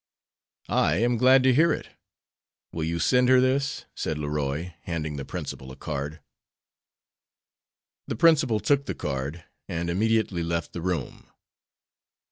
[0.67, 1.89] "I am glad to hear it.
[2.71, 6.21] Will you send her this?" said Leroy, handing the principal a card.
[8.07, 11.29] The principal took the card and immediately left the room.